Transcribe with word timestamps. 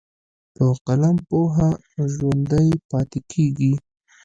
په 0.55 0.65
قلم 0.85 1.15
پوهه 1.29 1.69
ژوندی 2.13 2.69
پاتې 2.89 3.19
کېږي. 3.31 3.73